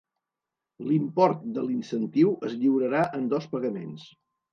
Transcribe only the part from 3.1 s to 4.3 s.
en dos pagaments.